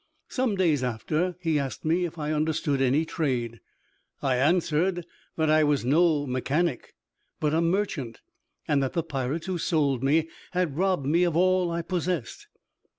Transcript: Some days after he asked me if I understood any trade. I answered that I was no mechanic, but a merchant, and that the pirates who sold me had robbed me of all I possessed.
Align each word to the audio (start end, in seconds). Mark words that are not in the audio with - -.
Some 0.29 0.55
days 0.55 0.83
after 0.83 1.35
he 1.41 1.59
asked 1.59 1.85
me 1.85 2.05
if 2.05 2.17
I 2.17 2.31
understood 2.33 2.81
any 2.81 3.05
trade. 3.05 3.59
I 4.23 4.35
answered 4.37 5.05
that 5.37 5.51
I 5.51 5.63
was 5.63 5.85
no 5.85 6.25
mechanic, 6.25 6.95
but 7.39 7.53
a 7.53 7.61
merchant, 7.61 8.19
and 8.67 8.81
that 8.81 8.93
the 8.93 9.03
pirates 9.03 9.45
who 9.45 9.59
sold 9.59 10.01
me 10.03 10.27
had 10.53 10.75
robbed 10.75 11.05
me 11.05 11.23
of 11.23 11.35
all 11.37 11.69
I 11.69 11.83
possessed. 11.83 12.47